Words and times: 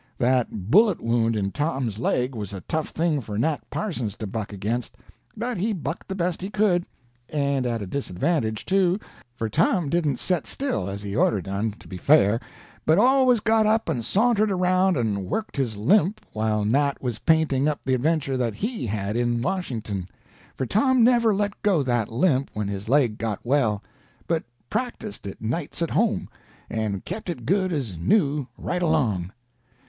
That 0.17 0.71
bullet 0.71 0.99
wound 0.99 1.35
in 1.35 1.51
Tom's 1.51 1.99
leg 1.99 2.33
was 2.33 2.53
a 2.53 2.61
tough 2.61 2.89
thing 2.89 3.21
for 3.21 3.37
Nat 3.37 3.57
Parsons 3.69 4.15
to 4.17 4.25
buck 4.25 4.51
against, 4.51 4.95
but 5.37 5.57
he 5.57 5.73
bucked 5.73 6.07
the 6.07 6.15
best 6.15 6.41
he 6.41 6.49
could; 6.49 6.85
and 7.29 7.67
at 7.67 7.83
a 7.83 7.85
disadvantage, 7.85 8.65
too, 8.65 8.99
for 9.35 9.47
Tom 9.47 9.89
didn't 9.91 10.17
set 10.17 10.47
still 10.47 10.89
as 10.89 11.03
he'd 11.03 11.17
orter 11.17 11.39
done, 11.39 11.73
to 11.73 11.87
be 11.87 11.97
fair, 11.97 12.39
but 12.83 12.97
always 12.97 13.41
got 13.41 13.67
up 13.67 13.87
and 13.87 14.03
sauntered 14.03 14.49
around 14.49 14.97
and 14.97 15.25
worked 15.25 15.55
his 15.55 15.77
limp 15.77 16.19
while 16.33 16.65
Nat 16.65 16.99
was 16.99 17.19
painting 17.19 17.67
up 17.67 17.81
the 17.85 17.93
adventure 17.93 18.37
that 18.37 18.55
he 18.55 18.87
had 18.87 19.15
in 19.15 19.39
Washington; 19.39 20.09
for 20.57 20.65
Tom 20.65 21.03
never 21.03 21.31
let 21.31 21.61
go 21.61 21.83
that 21.83 22.09
limp 22.11 22.49
when 22.55 22.67
his 22.67 22.89
leg 22.89 23.19
got 23.19 23.39
well, 23.43 23.83
but 24.25 24.43
practiced 24.67 25.27
it 25.27 25.39
nights 25.39 25.79
at 25.79 25.91
home, 25.91 26.27
and 26.71 27.05
kept 27.05 27.29
it 27.29 27.45
good 27.45 27.71
as 27.71 27.99
new 27.99 28.47
right 28.57 28.81
along. 28.81 29.31